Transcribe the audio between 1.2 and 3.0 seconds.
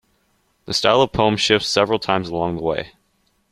shifts several times along the way.